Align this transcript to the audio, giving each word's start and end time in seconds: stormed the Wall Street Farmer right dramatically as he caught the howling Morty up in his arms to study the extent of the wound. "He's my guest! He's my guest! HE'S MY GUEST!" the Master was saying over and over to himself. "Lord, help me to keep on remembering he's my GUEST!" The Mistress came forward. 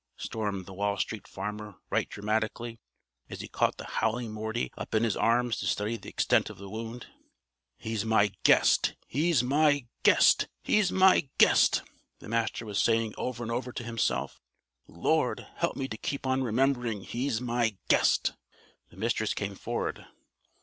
stormed 0.17 0.65
the 0.65 0.73
Wall 0.73 0.97
Street 0.97 1.27
Farmer 1.27 1.75
right 1.91 2.09
dramatically 2.09 2.79
as 3.29 3.41
he 3.41 3.47
caught 3.47 3.77
the 3.77 3.85
howling 3.85 4.31
Morty 4.31 4.71
up 4.75 4.95
in 4.95 5.03
his 5.03 5.15
arms 5.15 5.57
to 5.59 5.67
study 5.67 5.95
the 5.95 6.09
extent 6.09 6.49
of 6.49 6.57
the 6.57 6.67
wound. 6.71 7.05
"He's 7.77 8.03
my 8.03 8.31
guest! 8.41 8.95
He's 9.05 9.43
my 9.43 9.85
guest! 10.01 10.47
HE'S 10.63 10.91
MY 10.91 11.29
GUEST!" 11.37 11.83
the 12.17 12.27
Master 12.27 12.65
was 12.65 12.79
saying 12.81 13.13
over 13.15 13.43
and 13.43 13.51
over 13.51 13.71
to 13.71 13.83
himself. 13.83 14.41
"Lord, 14.87 15.45
help 15.57 15.75
me 15.75 15.87
to 15.89 15.97
keep 15.97 16.25
on 16.25 16.41
remembering 16.41 17.01
he's 17.03 17.39
my 17.39 17.77
GUEST!" 17.87 18.33
The 18.89 18.97
Mistress 18.97 19.35
came 19.35 19.53
forward. 19.53 20.07